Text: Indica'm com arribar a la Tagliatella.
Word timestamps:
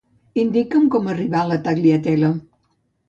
Indica'm 0.43 0.87
com 0.95 1.11
arribar 1.13 1.43
a 1.45 1.49
la 1.53 1.59
Tagliatella. 1.69 2.31